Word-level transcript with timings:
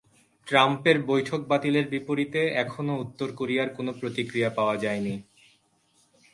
ট্রাম্পের 0.47 0.97
বৈঠক 1.05 1.39
বাতিলের 1.47 1.85
বিপরীতে 1.89 2.41
এখনো 2.55 2.93
উত্তর 2.95 3.29
কোরিয়ার 3.35 3.69
কোনো 3.69 3.91
প্রতিক্রিয়া 3.93 4.49
পাওয়া 4.49 4.75
যায়নি। 4.77 5.15